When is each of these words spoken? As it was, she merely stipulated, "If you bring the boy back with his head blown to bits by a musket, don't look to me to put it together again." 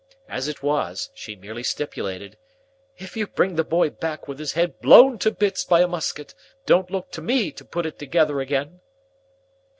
As 0.27 0.47
it 0.47 0.63
was, 0.63 1.11
she 1.13 1.35
merely 1.35 1.61
stipulated, 1.61 2.35
"If 2.97 3.15
you 3.15 3.27
bring 3.27 3.53
the 3.55 3.63
boy 3.63 3.91
back 3.91 4.27
with 4.27 4.39
his 4.39 4.53
head 4.53 4.79
blown 4.81 5.19
to 5.19 5.29
bits 5.29 5.63
by 5.63 5.81
a 5.81 5.87
musket, 5.87 6.33
don't 6.65 6.89
look 6.89 7.11
to 7.11 7.21
me 7.21 7.51
to 7.51 7.63
put 7.63 7.85
it 7.85 7.99
together 7.99 8.39
again." 8.41 8.79